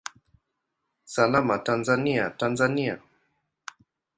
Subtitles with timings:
[1.15, 2.97] Salama Tanzania, Tanzania!